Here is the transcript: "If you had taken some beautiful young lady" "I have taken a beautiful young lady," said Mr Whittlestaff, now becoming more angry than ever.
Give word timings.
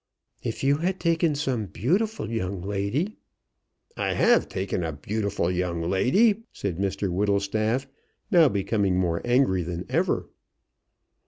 "If 0.41 0.63
you 0.63 0.77
had 0.77 0.99
taken 0.99 1.35
some 1.35 1.67
beautiful 1.67 2.31
young 2.31 2.63
lady" 2.63 3.17
"I 4.07 4.13
have 4.13 4.49
taken 4.49 4.83
a 4.83 4.91
beautiful 4.91 5.51
young 5.51 5.83
lady," 5.83 6.41
said 6.51 6.77
Mr 6.79 7.11
Whittlestaff, 7.11 7.85
now 8.31 8.49
becoming 8.49 8.97
more 8.97 9.21
angry 9.23 9.61
than 9.61 9.85
ever. 9.89 10.27